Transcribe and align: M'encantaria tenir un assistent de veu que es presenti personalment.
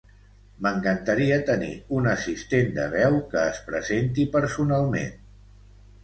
M'encantaria 0.67 1.35
tenir 1.49 1.67
un 1.97 2.07
assistent 2.13 2.71
de 2.77 2.85
veu 2.93 3.17
que 3.33 3.43
es 3.49 3.59
presenti 3.67 4.25
personalment. 4.37 5.13